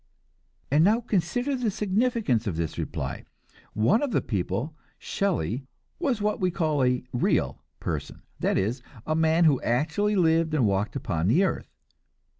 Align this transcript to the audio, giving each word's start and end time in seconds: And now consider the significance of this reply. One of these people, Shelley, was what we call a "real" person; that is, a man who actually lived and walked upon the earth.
And 0.71 0.83
now 0.83 0.99
consider 0.99 1.55
the 1.55 1.69
significance 1.69 2.47
of 2.47 2.55
this 2.57 2.79
reply. 2.79 3.23
One 3.73 4.01
of 4.01 4.11
these 4.13 4.23
people, 4.25 4.75
Shelley, 4.97 5.67
was 5.99 6.23
what 6.23 6.39
we 6.39 6.49
call 6.49 6.83
a 6.83 7.03
"real" 7.13 7.61
person; 7.79 8.23
that 8.39 8.57
is, 8.57 8.81
a 9.05 9.13
man 9.15 9.43
who 9.43 9.61
actually 9.61 10.15
lived 10.15 10.55
and 10.55 10.65
walked 10.65 10.95
upon 10.95 11.27
the 11.27 11.43
earth. 11.43 11.67